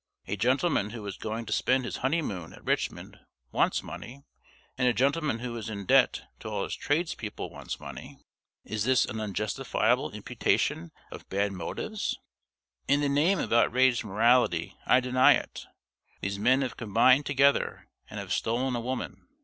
[0.25, 3.19] A gentleman who is going to spend his honeymoon at Richmond
[3.51, 4.23] wants money;
[4.75, 8.17] and a gentleman who is in debt to all his tradespeople wants money.
[8.63, 12.17] Is this an unjustifiable imputation of bad motives?
[12.87, 15.67] In the name of outraged Morality, I deny it.
[16.19, 19.27] These men have combined together, and have stolen a woman.